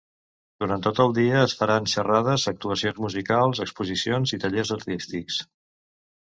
Durant 0.61 0.85
tot 0.85 1.01
el 1.03 1.11
dia 1.17 1.43
es 1.49 1.53
faran 1.59 1.89
xerrades, 1.91 2.45
actuacions 2.53 3.03
musicals, 3.05 3.61
exposicions 3.67 4.35
i 4.39 4.41
tallers 4.47 4.73
artístics. 4.79 5.39